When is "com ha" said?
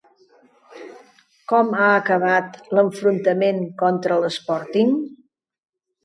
1.51-1.89